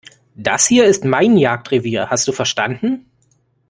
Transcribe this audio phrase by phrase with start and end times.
[0.33, 3.05] Das hier ist mein Jagdrevier, hast du verstanden?